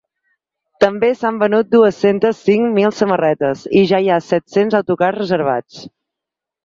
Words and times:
També 0.83 1.09
s’han 1.17 1.35
venut 1.43 1.69
dues-centes 1.75 2.39
cinc 2.47 2.73
mil 2.79 2.95
samarretes 3.01 3.63
i 3.83 3.87
ja 3.93 4.01
hi 4.07 4.13
ha 4.15 4.19
set-cents 4.33 4.79
autocars 4.81 5.21
reservats. 5.23 5.87